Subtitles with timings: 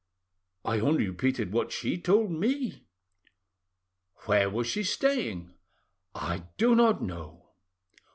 [0.65, 2.85] "I only repeated what she told me."
[4.25, 5.53] "Where was she staying?"
[6.15, 7.51] "I do not know."